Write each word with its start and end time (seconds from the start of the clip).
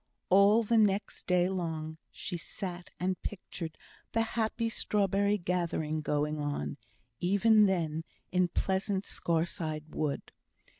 All 0.31 0.63
the 0.63 0.79
next 0.79 1.27
day 1.27 1.47
long 1.47 1.99
she 2.11 2.35
sat 2.35 2.89
and 2.99 3.21
pictured 3.21 3.77
the 4.13 4.23
happy 4.33 4.67
strawberry 4.67 5.37
gathering 5.37 6.01
going 6.01 6.39
on, 6.39 6.77
even 7.19 7.67
then, 7.67 8.03
in 8.31 8.47
pleasant 8.47 9.05
Scaurside 9.05 9.93
Wood. 9.93 10.31